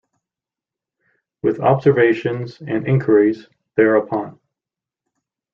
With 1.43 1.59
Observations 1.59 2.59
and 2.59 2.87
Inquiries 2.87 3.47
Thereupon. 3.75 4.39